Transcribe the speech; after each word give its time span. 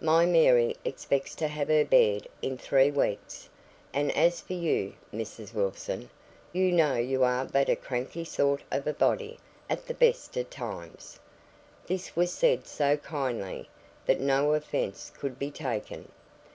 My 0.00 0.24
Mary 0.24 0.78
expects 0.82 1.34
to 1.34 1.46
have 1.46 1.68
her 1.68 1.84
bed 1.84 2.26
in 2.40 2.56
three 2.56 2.90
weeks; 2.90 3.50
and 3.92 4.10
as 4.16 4.40
for 4.40 4.54
you, 4.54 4.94
Mrs. 5.12 5.52
Wilson, 5.52 6.08
you 6.54 6.72
know 6.72 6.94
you're 6.94 7.44
but 7.52 7.68
a 7.68 7.76
cranky 7.76 8.24
sort 8.24 8.62
of 8.72 8.86
a 8.86 8.94
body 8.94 9.38
at 9.68 9.86
the 9.86 9.92
best 9.92 10.38
of 10.38 10.48
times." 10.48 11.18
This 11.86 12.16
was 12.16 12.32
said 12.32 12.66
so 12.66 12.96
kindly, 12.96 13.68
that 14.06 14.20
no 14.20 14.54
offence 14.54 15.12
could 15.14 15.38
be 15.38 15.50
taken. 15.50 16.10